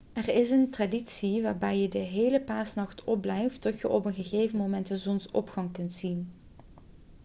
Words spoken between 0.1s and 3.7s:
er is een traditie waarbij je de hele paasnacht opblijft